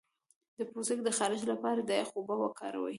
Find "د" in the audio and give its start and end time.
0.57-0.59, 1.05-1.09, 1.83-1.89